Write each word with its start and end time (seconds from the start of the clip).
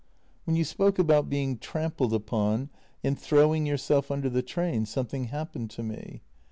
"When 0.45 0.55
you 0.55 0.63
spoke 0.63 0.97
about 0.97 1.29
being 1.29 1.59
trampled 1.59 2.11
upon 2.11 2.71
and 3.03 3.19
throwing 3.19 3.67
yourself 3.67 4.09
under 4.09 4.31
the 4.31 4.41
train, 4.41 4.87
something 4.87 5.25
happened 5.25 5.69
to 5.77 5.83
me. 5.83 6.23